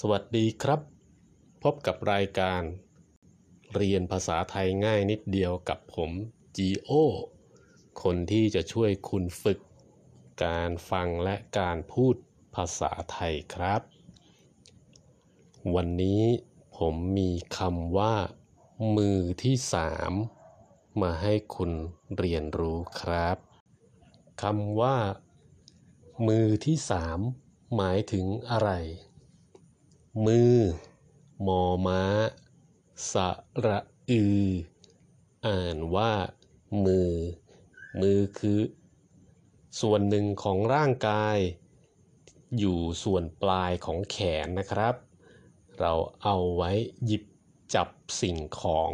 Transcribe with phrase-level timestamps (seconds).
[0.00, 0.80] สวัสดีครับ
[1.62, 2.62] พบกับรายการ
[3.74, 6.10] เรียนภาษาไทยง่ายนิดเดียวกับผม
[6.56, 6.92] G.O
[8.02, 9.58] คนที่จะช่วยคุณฝึก
[10.44, 12.14] การฟังและการพูด
[12.54, 13.82] ภาษาไทยครับ
[15.74, 16.22] วันนี้
[16.78, 18.14] ผมมีคำว่า
[18.96, 20.12] มือที่สาม
[21.02, 21.72] มาให้คุณ
[22.18, 23.36] เรียนรู้ครับ
[24.42, 24.96] คำว่า
[26.28, 27.18] มือที่สาม
[27.76, 28.70] หมายถึงอะไร
[30.26, 30.56] มือ
[31.46, 32.02] มอม้า
[33.12, 33.14] ส
[33.66, 33.78] ระ
[34.10, 34.46] อือ
[35.46, 36.12] อ่านว่า
[36.84, 37.12] มือ
[38.00, 38.60] มือคือ
[39.80, 41.38] ส่วนหนึ่งของร่างกาย
[42.58, 44.94] อยู่ส่วนปลายของแขนนะครับ
[45.78, 46.70] เราเอาไว้
[47.04, 47.24] หยิบ
[47.74, 47.88] จับ
[48.20, 48.90] สิ่งของ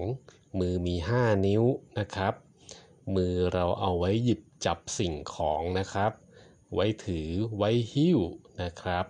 [0.59, 1.63] มือมีห้านิ้ว
[1.99, 2.35] นะครับ
[3.15, 6.13] มือเราเอาไว้หยิบจับสิ่งของนะครับ
[6.75, 8.21] ไว้ถือไว้หิ้ว
[8.61, 9.07] นะครับ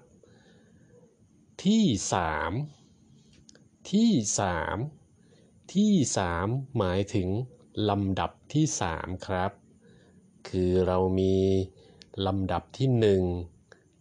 [1.65, 2.53] ที่สาม
[3.91, 4.77] ที่สาม
[5.75, 7.29] ที่สามหมายถึง
[7.89, 9.53] ลำดับที่สามครับ
[10.49, 11.37] คือเรามี
[12.27, 13.23] ลำดับที่หนึ่ง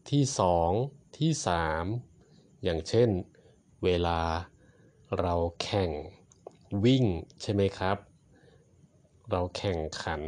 [0.10, 0.72] ที่สอง
[1.18, 1.86] ที่สาม
[2.64, 3.10] อย่างเช่น
[3.84, 4.22] เวลา
[5.20, 5.92] เราแข่ง
[6.86, 7.06] วิ่ง
[7.42, 7.98] ใช่ไหมครับ
[9.32, 10.22] เราแข่งขัน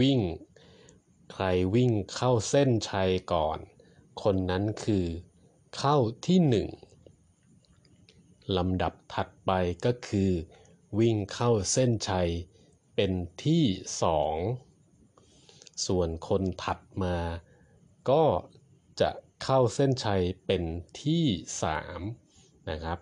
[0.00, 0.20] วิ่ง
[1.32, 3.58] ใครวิ่งเข้าเส้นชัยก่อน
[4.22, 5.06] คนนั้นคือ
[5.76, 6.68] เข้าที่หนึ่ง
[8.56, 9.50] ลำดับถัดไป
[9.84, 10.30] ก็คือ
[10.98, 12.30] วิ่งเข้าเส้นชัย
[12.94, 13.12] เป็น
[13.44, 13.64] ที่
[14.02, 14.36] สอง
[15.86, 17.16] ส่วนคนถัดมา
[18.10, 18.24] ก็
[19.00, 19.10] จะ
[19.42, 20.62] เข้าเส้นชัยเป็น
[21.02, 21.24] ที่
[21.62, 22.00] สาม
[22.70, 22.98] นะครับ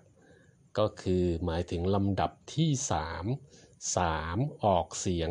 [0.78, 3.24] ก็คือหมายถึงลำดับที่สาม
[3.96, 5.30] สามออกเสียง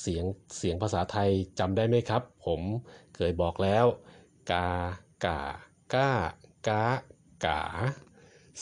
[0.00, 0.24] เสียง
[0.56, 2.62] เสียงภาษาไทยจำได้ไหมครับ ผม
[3.14, 3.86] เคยบอกแล้ว
[4.50, 4.68] กา
[5.24, 5.40] กา
[5.94, 6.10] ก้า
[6.68, 6.82] กา
[7.44, 7.60] กา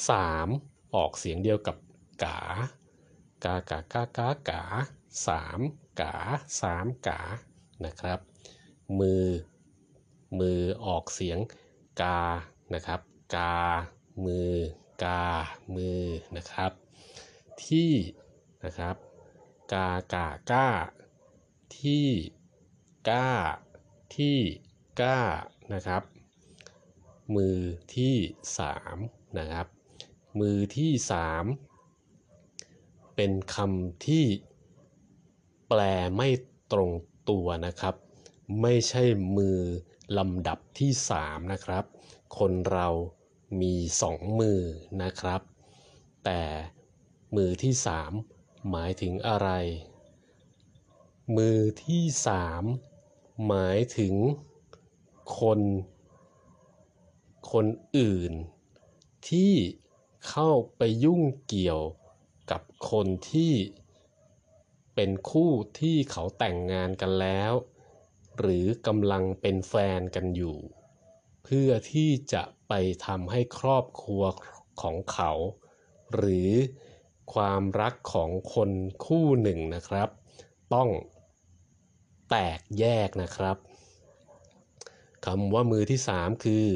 [0.09, 0.49] สาม
[0.95, 1.77] ออกเสียงเดียวกับ
[2.25, 2.39] กา
[3.45, 4.63] กากากากากา
[5.27, 5.61] สาม
[6.01, 6.15] กา
[6.61, 7.21] สามกา
[7.85, 8.19] นะครับ
[8.99, 9.27] มือ
[10.39, 11.39] มือออกเสียง
[12.01, 12.21] กา
[12.75, 13.01] นะครับ
[13.37, 13.57] กา
[14.25, 14.53] มือ
[15.05, 15.23] กา
[15.75, 16.03] มือ
[16.37, 16.73] นะครับ
[17.65, 17.93] ที่
[18.65, 18.97] นะครับ
[19.73, 20.67] กากาก้า
[21.81, 22.07] ที่
[23.11, 23.33] ก้า
[24.17, 24.39] ที่
[25.01, 25.21] ก้า
[25.73, 26.03] นะครับ
[27.37, 27.59] มือ
[27.97, 28.17] ที่
[28.59, 28.97] สาม
[29.39, 29.67] นะครับ
[30.41, 31.45] มือที่สาม
[33.17, 34.25] เป็นคำที่
[35.69, 35.81] แปล
[36.17, 36.29] ไม่
[36.73, 36.91] ตรง
[37.31, 37.95] ตัวนะครับ
[38.61, 39.05] ไม่ใช่
[39.37, 39.59] มือ
[40.19, 41.85] ลำดับที่สามนะครับ
[42.39, 42.89] คนเรา
[43.61, 44.61] มีสองมือ
[45.03, 45.41] นะครับ
[46.25, 46.43] แต่
[47.37, 48.13] มือที่สาม
[48.71, 49.49] หมายถึงอะไร
[51.37, 52.65] มือที่สาม
[53.47, 54.15] หมายถึง
[55.39, 55.61] คน
[57.53, 57.67] คน
[57.97, 58.33] อื่น
[59.29, 59.55] ที่
[60.29, 61.81] เข้าไปยุ่งเกี่ยว
[62.51, 63.53] กับคนที่
[64.95, 65.51] เป็นคู่
[65.81, 67.53] ที่เขาแต่งงานกันแล้ว
[68.39, 70.57] หรือกำลังเป็นแฟนกันอยู่
[71.45, 72.73] เพื่อที่จะไป
[73.07, 74.23] ทำให้ครอบครัว
[74.83, 75.33] ของเขา
[76.15, 76.51] หรือ
[77.35, 78.71] ความรักของคน
[79.05, 80.09] คู่หนึ่งนะครับ
[80.75, 80.91] ต้อง
[82.31, 83.57] แตกแยกนะครับ
[85.27, 86.67] คำว่ามือที่สามคือ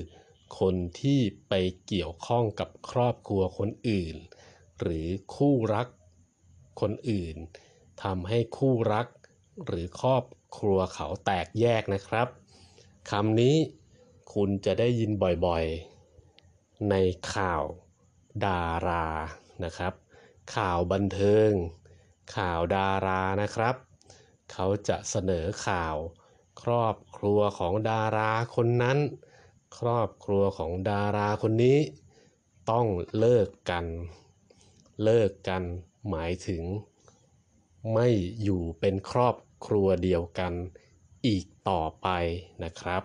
[0.61, 1.55] คนที่ไป
[1.87, 4.17] เกี่ยวข้องกับครอบครัวคนอื่น
[4.81, 5.89] หรือคู่รัก
[6.81, 7.37] คนอื่น
[8.03, 9.07] ทำให้คู่รัก
[9.67, 10.25] หรือครอบ
[10.59, 12.29] ครัวเขาแตกแยกนะครับ
[13.11, 13.57] คำนี้
[14.33, 15.11] คุณจะได้ยิน
[15.47, 16.95] บ่อยๆ ใน
[17.35, 17.63] ข่าว
[18.45, 19.09] ดารา
[19.65, 19.93] นะครับ
[20.55, 21.51] ข่าวบันเทิง
[22.35, 23.75] ข่าวดารานะครับ
[24.53, 25.97] เขาจะเสนอข่าว
[26.63, 28.99] ครอบครัวของดาราคนนั้น
[29.79, 31.79] ครอบครัวของดาราคนนี้
[32.71, 32.87] ต้อง
[33.19, 33.85] เลิกกัน
[35.05, 35.63] เลิกกัน
[36.09, 36.63] หมายถึง
[37.93, 38.09] ไม่
[38.43, 40.53] อยู่เป็นครอบครัวเดียวกัน
[41.27, 42.09] อีกต่อไป
[42.65, 43.03] นะครับ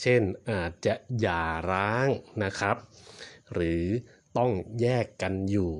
[0.00, 2.08] เช่นอาจจะหย่าร้าง
[2.42, 2.76] นะครับ
[3.52, 3.84] หรือ
[4.36, 4.50] ต้อง
[4.80, 5.72] แยกกันอยู่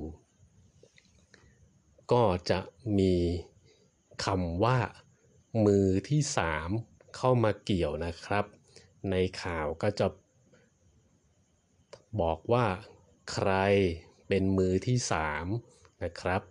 [2.12, 2.61] ก็จะ
[2.99, 3.15] มี
[4.25, 4.79] คำว่า
[5.65, 6.69] มือที่สาม
[7.17, 8.45] เข้ามาเกี่ยวนะครับ
[9.11, 10.06] ในข่าวก็จะ
[12.21, 12.67] บอกว่า
[13.33, 13.51] ใคร
[14.29, 15.47] เป็นมือที่สาม
[16.03, 16.43] นะครับ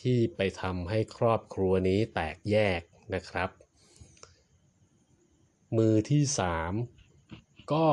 [0.00, 2.80] ที่ไปทำให้ครอบครัวนี้แตกแยก
[3.14, 3.50] นะครับ
[5.76, 6.72] มือที่สาม
[7.72, 7.86] ก็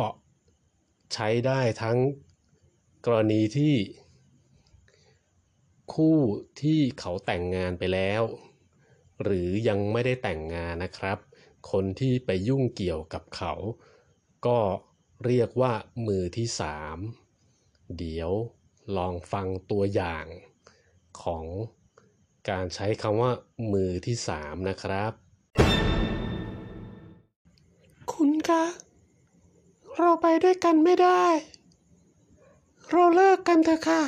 [1.14, 1.98] ใช้ได้ทั้ง
[3.06, 3.74] กรณีที่
[5.96, 6.18] คู่
[6.62, 8.24] ที่เขาแต่งงานไปแล้ว
[9.24, 11.18] หรือยังไม่ได้แต่งงานนะครับ
[11.72, 13.54] คนที่ไปยุ่งเกี่ยวกับเขา
[14.46, 14.60] ก็
[15.26, 15.74] เรียกว่า
[16.08, 16.98] มือที่สาม
[17.98, 18.32] เดี๋ยว
[18.98, 20.26] ลองฟังตัวอย่าง
[21.22, 21.46] ของ
[22.50, 23.32] การใช้คำว่า
[23.74, 25.12] มือที่สามนะครับ
[28.14, 28.64] คุณคะ
[29.98, 31.26] เราไปด้วยกันไม่ได้
[32.90, 34.02] เราเลิกกันเถอะค่ะ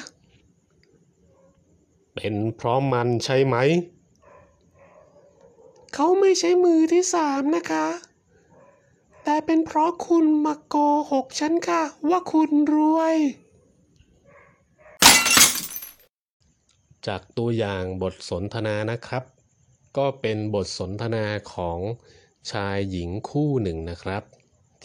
[2.16, 3.56] เป็นเพราะมันใช่ไหม
[5.94, 7.88] เขาไม่ใช่มือที่สามนะคะ
[9.24, 10.76] แต่เป็นเพราะคุณมาโก
[11.12, 13.16] หกฉันค่ะ ว่าคุณรวย
[17.08, 19.24] จากตัวอย่างบทสนทนานะครับ
[19.98, 21.80] ก็เป็นบทสนทนาของ
[22.52, 24.24] ชายหญิงคู่หนึ่งนะครับ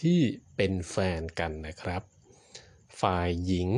[0.00, 0.20] ที่
[0.56, 2.02] เป็นแฟนกันนะครับ
[3.00, 3.68] ฝ่ายหญิง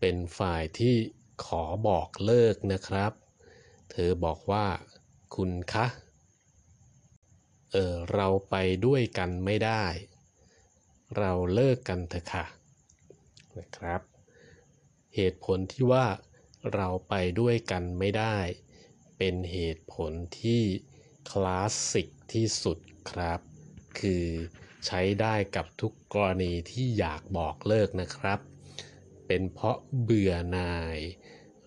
[0.00, 0.96] เป็นฝ่ายที่
[1.44, 3.12] ขอบอกเลิกนะครับ
[3.90, 4.66] เธอบอกว่า
[5.34, 5.86] คุณคะ
[7.72, 8.54] เออ เราไป
[8.86, 9.84] ด้วยกันไม่ได้
[11.18, 12.44] เราเลิกกันเถอะค่ะ
[13.58, 14.00] นะครับ
[15.14, 16.06] เหตุผลที่ว่า
[16.74, 18.36] เราไปด้วยกันไม่ได้
[19.18, 20.62] เป็นเหตุผลที่
[21.30, 22.78] คลาสสิกที่สุด
[23.10, 23.40] ครับ
[23.98, 24.26] คือ
[24.86, 28.38] ใช้ได้กับทุกกรณีที่อยากบอกเลิกนะครับ
[29.26, 30.98] เป็นเพราะเบื่อหน่าย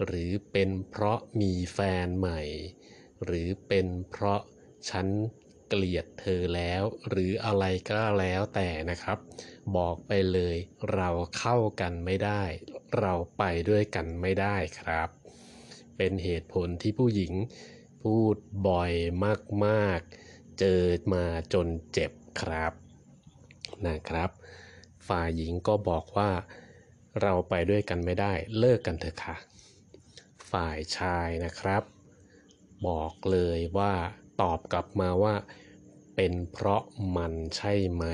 [0.05, 2.41] หรือเป็นเพราะมีแฟนใหม่
[3.23, 4.41] หรือเป็นเพราะ
[4.89, 5.07] ฉัน
[5.67, 9.17] เกลียดเธอแล้ว หรืออะไรก็แล้วแต่นะครับ
[9.75, 10.55] บอกไปเลย
[10.93, 12.43] เราเข้ากันไม่ได้
[12.99, 15.09] เราไปด้วยกันไม่ได้ครับ
[15.97, 17.33] เป็นเหตุผลที่ผู้หญิง
[18.03, 18.35] พูด
[18.67, 18.93] บ่อย
[19.65, 20.83] มากๆ เจอ
[21.13, 22.11] มาจนเจ็บ
[22.41, 22.73] ครับ
[23.87, 24.29] นะครับ
[25.07, 26.31] ฝ่ายหญิงก็บอกว่า
[27.21, 29.35] เราไปด้วยกันไม่ได้เลิกกันเถอะค่ะ
[30.51, 31.83] ฝ่ายชายนะครับ
[32.87, 33.93] บอกเลยว่า
[34.41, 35.35] ตอบกลับมาว่า
[36.15, 36.81] เป็นเพราะ
[37.15, 38.05] มันใช่ไหม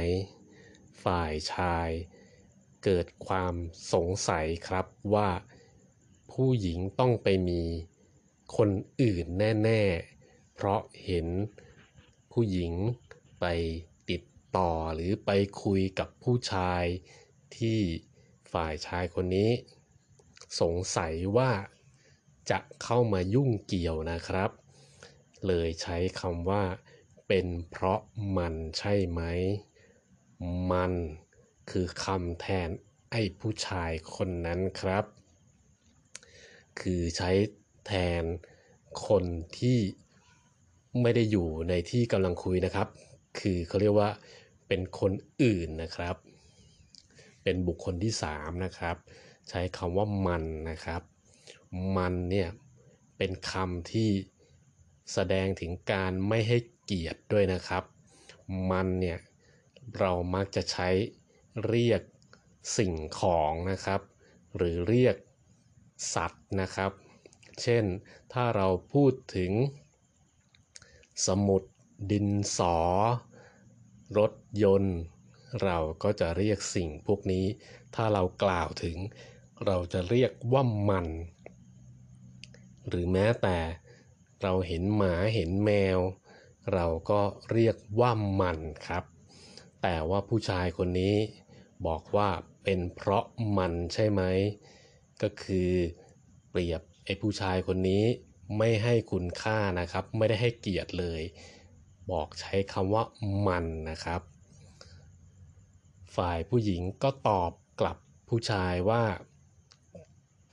[1.04, 1.90] ฝ่ายชาย
[2.84, 3.54] เกิดความ
[3.94, 5.30] สงสัยครับว่า
[6.32, 7.64] ผู้หญิงต้องไปมี
[8.58, 8.70] คน
[9.02, 9.26] อื่น
[9.64, 9.84] แน่
[10.20, 11.28] ๆ เพราะเห็น
[12.32, 12.74] ผู้หญิง
[13.40, 13.46] ไป
[14.10, 14.24] ติด
[14.58, 15.32] ต่อหรือไป
[15.64, 16.84] คุยกับผู้ชาย
[17.58, 17.80] ที่
[18.54, 19.52] ฝ่ายชายคนนี้
[20.62, 21.52] สงสัยว่า
[22.52, 24.50] จะเข้ามายุ่งเกี่ยวนะครับ
[25.48, 26.64] เลยใช้คำว่า
[27.28, 28.00] เป็นเพราะ
[28.38, 29.22] มันใช่ไหม
[30.72, 30.94] มัน
[31.70, 32.70] คือคำแทน
[33.12, 35.06] ไอ้ผู้ชายคนนั้นครับ
[36.80, 37.32] คือใช้
[37.86, 38.24] แทน
[39.08, 39.24] คน
[39.58, 39.80] ที่
[41.02, 42.88] ไม่ได้อยู่ในที่กำลังคุยนะครับ
[43.40, 44.10] คือเขาเรียกว่า
[44.68, 45.12] เป็นคน
[45.42, 46.16] อื่นนะครับ
[47.46, 48.96] เป็นบุคคลที่สามนะครับ
[49.50, 51.02] ใช้คำว่ามันนะครับ
[51.98, 52.50] มันเนี่ย
[53.18, 54.10] เป็นคำที่
[55.14, 57.84] แสดงถึงการไม่ให้เกียรติด้วยนะครับ
[58.72, 59.20] มันเนี่ย
[60.00, 60.90] เรามักจะใช้
[61.68, 62.02] เรียก
[62.78, 64.02] สิ่งของนะครับ
[64.56, 65.16] หรือเรียก
[66.14, 66.92] สัตว์นะครับ
[67.62, 67.84] เช่น
[68.34, 69.52] ถ้าเราพูดถึง
[71.26, 71.64] สมุด
[72.12, 72.78] ดินสอ
[74.18, 74.34] รถ
[74.64, 74.98] ยนต์
[75.64, 77.46] เราก็จะเรียกสิ่งพวกนี้
[77.96, 78.98] ถ้าเรากล่าวถึง
[79.66, 81.08] เราจะเรียกว่ามัน
[82.88, 83.58] หรือแม้แต่
[84.42, 86.00] เราเห็นหมาเห็นแมว
[86.74, 87.22] เราก็
[87.52, 88.12] เรียกว่า
[88.42, 89.04] มันครับ
[89.82, 91.16] แต่ว่าผู้ชายคนนี้
[91.88, 92.30] บอกว่า
[92.64, 93.24] เป็นเพราะ
[93.58, 94.22] มันใช่ไหม
[95.22, 95.72] ก็คือ
[96.50, 98.04] เปรียบไอ้ผู้ชายคนนี้
[98.58, 101.22] ไม่ให้คุณค่านะครับ ไม่ได้ให้เกียรติเลย
[102.12, 103.04] บอกใช้คำว่า
[103.48, 104.22] มันนะครับ
[106.16, 107.98] ฝ่ายผู้หญิงก็ตอบกลับ
[108.30, 109.04] ผู้ชายว่า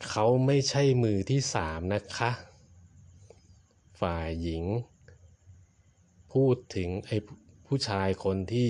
[0.08, 2.30] เขาไม่ใช่มือที่สามนะคะ
[4.00, 4.64] ฝ่ายหญิง
[6.32, 7.16] พูดถึงไอ้
[7.66, 8.68] ผู้ชายคนที่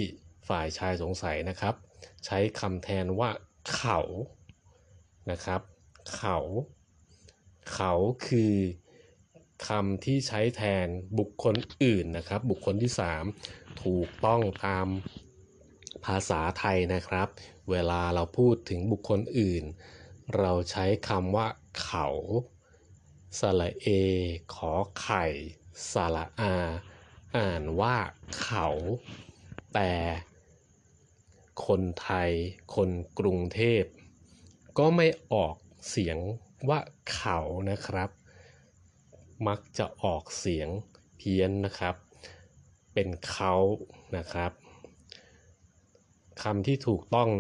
[0.49, 1.75] ฝ่ายชายสงสัยนะครับ
[2.25, 3.31] ใช้คำแทนว่า
[3.75, 4.01] เขา
[5.31, 5.61] นะครับ
[6.17, 6.39] เขา
[7.75, 7.93] เขา
[8.27, 8.55] คือ
[9.69, 10.87] คำที่ใช้แทน
[11.19, 12.93] บุคคลอื่นนะครับ บุคคลที่
[13.37, 14.87] 3 ถูกต้องตาม
[16.05, 17.29] ภาษาไทยนะครับ
[17.71, 19.65] เวลาเราพูดถึงบุคคลอื่น
[20.39, 21.49] เราใช้คำว่า
[21.83, 22.09] เขา
[23.39, 23.87] สระเอ
[24.55, 25.25] ขอไข่
[25.93, 26.55] สระอา
[27.37, 27.97] อ่านว่า
[28.43, 28.69] เขา
[29.75, 29.93] แต่
[31.67, 32.31] คนไทย
[32.75, 33.83] คนกรุงเทพ
[34.79, 35.57] ก็ไม่ออก
[35.89, 36.19] เสียง
[36.69, 36.81] ว่า
[37.15, 37.39] เขา
[37.71, 38.11] นะครับ
[39.47, 40.69] มักจะออกเสียง
[41.17, 41.95] เพี้ยนนะครับ
[42.93, 43.55] เป็นเขา
[44.17, 44.53] นะครับ
[46.43, 47.31] คำที่ถูกต้อง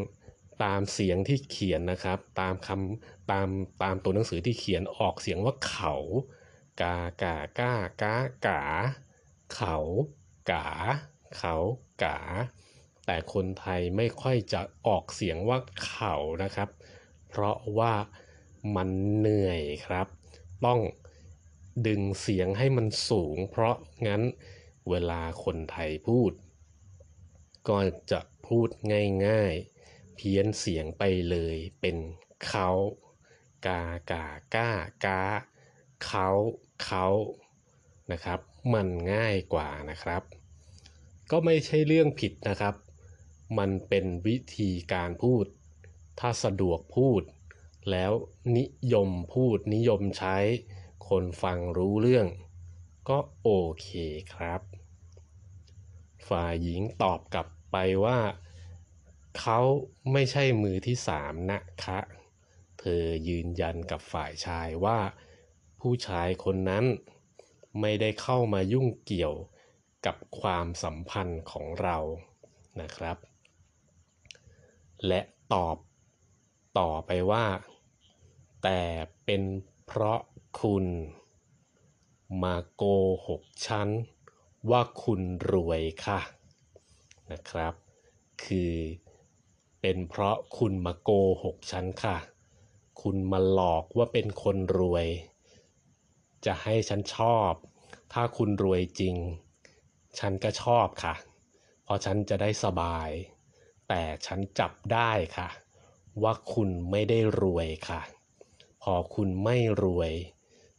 [0.65, 3.49] ตามเสียงที่เขียนนะครับ ตามคำตาม
[3.83, 5.95] ตามตัวหนังสือที่เขียนออกเสียงว่าเขา
[6.81, 7.73] กากากา
[8.03, 8.15] กา
[8.47, 8.63] กา
[9.55, 9.77] เขา
[10.51, 10.67] กา
[11.39, 11.57] เขา
[12.03, 12.19] กา
[13.07, 16.69] แต่คนไทยไม่ค่อยจะออกเสียงว่าเขานะครับ
[17.29, 17.95] เพราะว่า
[18.77, 20.07] มันเหนื่อยครับ
[20.65, 20.81] ต้อง
[21.87, 24.23] ดึงเสียงให้มันสูง เพราะงั้น
[24.91, 26.33] เวลาคนไทยพูด
[27.69, 27.79] ก็
[28.11, 28.21] จะ
[28.56, 28.73] พูด
[29.26, 31.97] ง่ายๆ เพี้ยนเสียงไปเลยเป็น
[32.47, 32.71] เขา
[33.66, 34.71] กากาก้า
[35.04, 35.23] กา
[36.04, 36.28] เขา
[36.85, 37.06] เขา
[38.12, 38.40] นะครับ
[38.75, 40.23] มันง่ายกว่านะครับ
[41.30, 42.75] ก็ไม่ใช่เรื่องผิดนะครับ
[43.59, 45.47] มันเป็นวิธีการพูด
[46.21, 47.23] ถ้าสะดวกพูด
[47.90, 48.12] แล้ว
[48.56, 50.38] นิยมพูดนิยมใช้
[51.09, 52.26] คนฟังรู้เรื่อง
[53.09, 53.88] ก็โอเค
[54.35, 54.61] ครับ
[56.28, 58.19] ฝ่ายหญิงตอบกลับ ไปว่า
[59.38, 59.61] เขา
[60.12, 61.99] ไม่ใช่มือที่สามนะคะ
[62.79, 64.99] เธอยืนยันกับฝ่ายชายว่า
[65.81, 66.85] ผู้ชายคนนั้น
[67.81, 69.35] ไม่ได้เข้ามายุ่งเกี่ยว
[70.07, 71.99] กับความสัมพันธ์ของเรา
[72.81, 73.17] นะครับ
[75.07, 75.21] และ
[75.55, 75.76] ตอบ
[76.79, 77.47] ต่อไปว่า
[78.62, 78.81] แต่
[79.25, 79.43] เป็น
[79.87, 80.21] เพราะ
[80.61, 80.87] คุณ
[82.43, 82.83] มาโก
[83.26, 83.88] หกฉัน
[84.71, 85.21] ว่าคุณ
[85.52, 86.21] รวยค่ะ
[87.33, 87.75] นะครับ
[88.45, 88.75] คือ
[89.81, 91.11] เป็นเพราะคุณมาโก
[91.43, 92.17] หกฉันค่ะ
[93.03, 95.07] คุณมาหลอกว่าเป็นคนรวย
[96.47, 97.53] จะให้ฉันชอบ
[98.12, 99.17] ถ้าคุณรวยจริง
[100.19, 101.15] ฉันก็ชอบค่ะ
[101.85, 103.11] เพราะฉันจะได้สบาย
[103.89, 105.49] แต่ฉันจับได้ค่ะ
[106.23, 108.01] ว่าคุณไม่ได้รวยค่ะ
[108.83, 110.12] พอคุณไม่รวย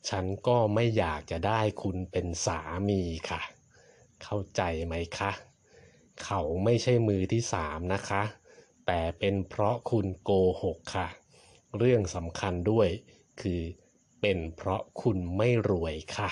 [0.10, 3.42] ฉันก็ไม่อยากจะได้คุณเป็นสามีค่ะ
[4.24, 5.32] เข้าใจไหมคะ
[6.24, 8.24] เขาไม่ใช่มือที่สามนะคะ
[8.86, 11.08] แต่เป็นเพราะคุณโกหกค่ะ
[11.78, 12.88] เรื่องสำคัญด้วย
[13.42, 13.62] คือ
[14.22, 16.30] เป็นเพราะคุณไม่รวยค่ะ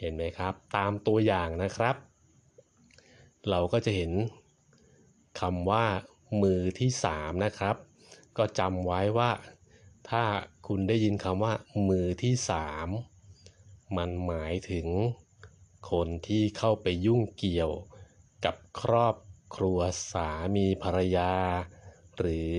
[0.00, 1.96] เห็นไหมครับ ตามตัวอย่างนะครับ
[3.50, 4.12] เราก็จะเห็น
[5.40, 5.84] คำว่า
[6.42, 7.76] มือที่สามนะครับ
[8.36, 9.30] ก็จำไว้ว่า
[10.10, 10.24] ถ้า
[10.66, 11.52] คุณได้ยินคำว่า
[11.88, 12.88] มือที่สาม
[13.96, 14.86] มันหมายถึง
[15.90, 17.72] คนที่เข้าไปยุ่งเกี่ยว
[18.44, 19.16] กับครอบ
[19.56, 19.78] ครัว
[20.12, 21.32] สามีภรรยา
[22.18, 22.56] หรือ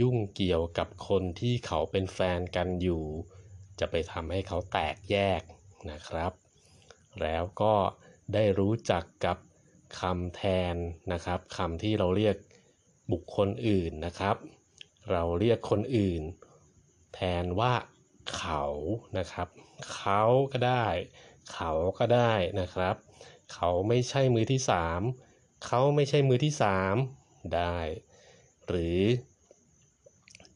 [0.00, 3.04] ยุ่งเกี่ยวกับคนที่เขาเป็นแฟนกันอยู่
[3.78, 5.42] จะไปทำให้เขาแตกแยก
[5.90, 6.32] นะครับ
[7.22, 7.74] แล้วก็
[8.34, 9.38] ได้รู้จักกับ
[10.00, 10.76] คำแทน
[11.12, 12.36] นะครับคำที่เราเรียก
[13.12, 14.36] บุคคลอื่นนะครับ
[15.10, 16.22] เราเรียกคนอื่น
[17.14, 17.72] แทนว่า
[18.36, 18.64] เขา
[19.18, 19.48] นะครับ
[19.94, 20.22] เขา
[20.52, 20.86] ก็ได้
[21.52, 22.96] เขาก็ได้นะครับ
[23.52, 25.00] เขาไม่ใช่มือที่สาม
[25.66, 26.94] เขาไม่ใช่มือที่สาม
[27.56, 27.78] ได้
[28.66, 29.00] หรือ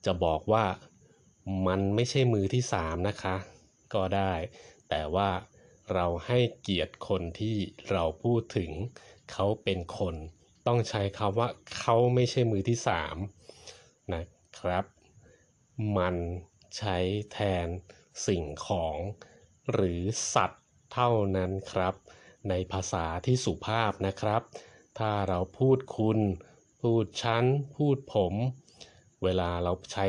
[0.04, 0.64] จะบอกว่า
[1.66, 3.37] มันไม่ใช่มือที่สามนะคะ
[3.95, 4.33] ก็ได้
[4.88, 5.30] แต่ว่า
[5.95, 7.57] เราให้เกียรติคนที่
[7.90, 8.71] เราพูดถึง
[9.33, 10.14] เขาเป็นคน
[10.66, 13.16] ต้องใช้คำว่าเขาไม่ใช่มือที่สาม
[14.14, 14.25] นะ
[14.59, 14.85] ครับ
[15.99, 16.16] มัน
[16.76, 16.99] ใช้
[17.33, 17.66] แทน
[18.26, 18.97] สิ่งของ
[19.73, 20.02] หรือ
[20.35, 20.64] สัตว์
[21.00, 21.94] เท่านั้นครับ
[22.48, 24.42] ในภาษาที่สุภาพนะครับ
[24.98, 26.18] ถ้าเราพูดคุณ
[26.80, 27.44] พูดฉัน
[27.76, 28.34] พูดผม
[29.22, 30.06] เวลาเราใช้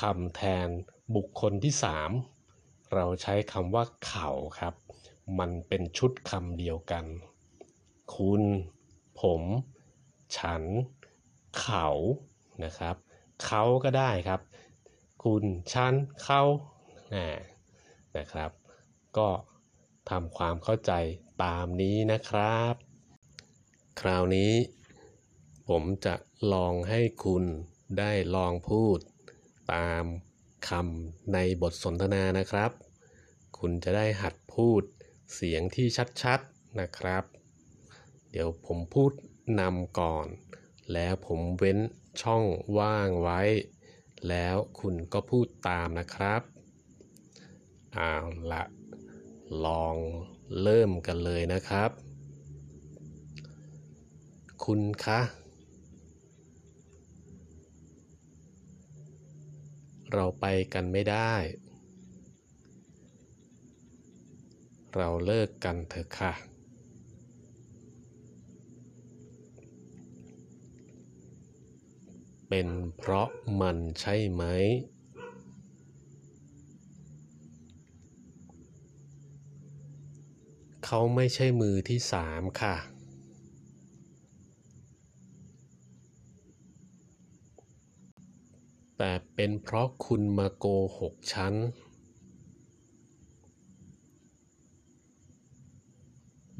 [0.00, 0.68] คำแทน
[1.16, 2.10] บุคคลที่สาม
[2.94, 4.74] เราใช้คำว่าเขาครับ
[5.38, 7.04] มันเป็นชุดคำเดียวกัน
[8.16, 8.42] คุณ
[9.20, 9.42] ผม
[10.38, 10.62] ฉัน
[11.60, 11.88] เขา
[12.64, 12.96] นะครับ
[13.44, 14.40] เขาก็ได้ครับ
[15.24, 16.42] คุณ ฉัน เขา
[18.16, 18.50] นะครับ
[19.18, 19.28] ก็
[20.10, 20.92] ทำความเข้าใจ
[21.44, 22.74] ตามนี้นะครับ
[24.00, 24.52] คราวนี้
[25.68, 26.14] ผมจะ
[26.52, 27.44] ลองให้คุณ
[27.98, 28.98] ได้ลองพูด
[29.74, 30.04] ตาม
[30.68, 32.70] คำในบทสนทนานะครับ
[33.58, 34.82] คุณจะได้หัดพูด
[35.34, 35.86] เสียงที่
[36.22, 37.24] ชัดๆนะครับ
[38.30, 39.12] เดี๋ยวผมพูด
[39.60, 40.26] นำก่อน
[40.92, 41.78] แล้วผมเว้น
[42.22, 42.44] ช่อง
[42.78, 43.40] ว่างไว้
[44.28, 46.42] แล้วคุณก็พูดตามนะครับ
[47.94, 48.12] เอา
[48.52, 48.62] ละ
[49.64, 49.96] ลอง
[50.62, 51.90] เริ่มกันเลยนะครับ
[54.64, 55.20] คุณคะ
[60.12, 61.32] เราไปกันไม่ได้
[64.94, 66.32] เราเลิกกันเถอะค่ะ
[72.48, 73.28] เป็นเพราะ
[73.60, 74.42] มันใช่ไหม
[80.86, 82.76] เขาไม่ใช่มือที่สามค่ะ
[88.98, 90.66] แต่เป็นเพราะคุณมาโก
[90.98, 91.54] หกฉัน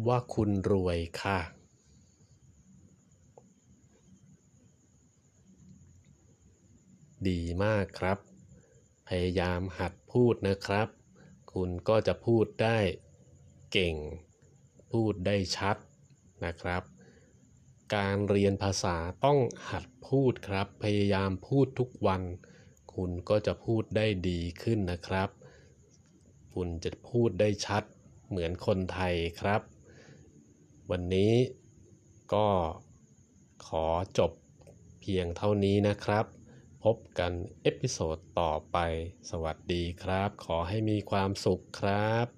[0.06, 1.38] ว่าคุณรวยค่ะ
[7.28, 8.18] ดีมากครับ
[9.08, 10.88] พยายามหัดพูดนะครับ
[11.52, 12.78] คุณก็จะพูดได้
[13.72, 13.94] เก่ง
[14.90, 15.76] พูดได้ชัด
[16.44, 16.82] นะครับ
[17.94, 19.38] การเรียนภาษาต้อง
[19.70, 22.22] หัดพูดครับ พยายามพูดทุกวัน
[22.94, 25.28] คุณก็จะพูดได้ดีขึ้นนะครับ
[26.54, 27.82] คุณจะพูดได้ชัด
[28.28, 29.60] เหมือนคนไทยครับ
[30.90, 31.32] วันนี้
[32.34, 32.48] ก็
[33.66, 33.86] ขอ
[34.18, 34.32] จบ
[35.00, 36.26] เพียงเท่านี้นะครับ
[36.84, 37.32] พบกัน
[37.62, 38.78] episode ต่อไป
[39.30, 42.35] สวัสดีครับ ขอให้มีความสุขครับ